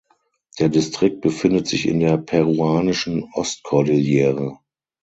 [0.57, 4.57] Der Distrikt befindet sich in der peruanischen Ostkordillere.